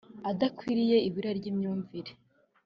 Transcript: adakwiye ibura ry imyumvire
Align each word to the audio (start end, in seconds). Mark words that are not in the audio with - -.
adakwiye 0.31 0.97
ibura 1.07 1.31
ry 1.37 1.45
imyumvire 1.51 2.11